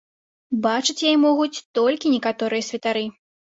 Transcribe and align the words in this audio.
Бачыць 0.63 0.95
яе 1.09 1.11
могуць 1.27 1.61
толькі 1.81 2.13
некаторыя 2.17 2.69
святары. 2.71 3.07